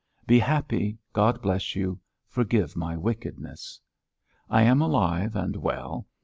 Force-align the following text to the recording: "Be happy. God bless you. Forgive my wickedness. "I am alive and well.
"Be 0.25 0.39
happy. 0.39 0.97
God 1.13 1.43
bless 1.43 1.75
you. 1.75 1.99
Forgive 2.27 2.75
my 2.75 2.97
wickedness. 2.97 3.79
"I 4.49 4.63
am 4.63 4.81
alive 4.81 5.35
and 5.35 5.55
well. 5.57 6.07